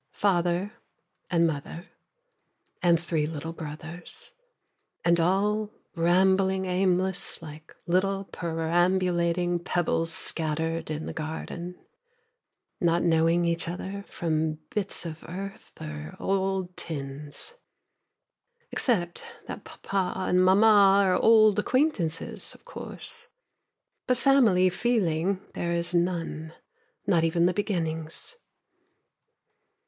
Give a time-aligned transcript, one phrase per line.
[0.15, 0.73] Father
[1.29, 1.89] and mother,
[2.81, 4.33] And three little brothers,
[5.05, 11.75] And all rambling aimless, like little perambulating pebbles scattered in the garden,
[12.79, 17.53] Not knowing each other from bits of earth or old tins.
[18.71, 23.27] Except that papa and mama are old acquaintances, of course,
[24.07, 26.53] But family feeling there is none,
[27.05, 28.37] not even the beginnings.